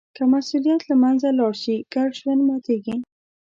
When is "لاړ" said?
1.39-1.53